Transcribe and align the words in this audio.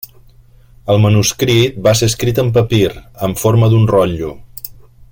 El 0.93 1.01
manuscrit 1.03 1.77
va 1.87 1.93
ser 2.01 2.09
escrit 2.13 2.41
en 2.45 2.49
papir, 2.57 2.83
en 3.29 3.39
forma 3.45 3.71
d'un 3.75 3.87
rotllo. 3.95 4.35